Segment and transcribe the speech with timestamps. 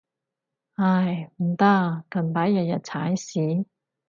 [0.77, 3.67] 唉，唔得，近排日日踩屎